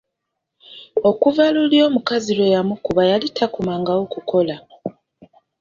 [1.09, 4.55] Okuva luli omukazi lwe yamukuba yali takomangawo kukola.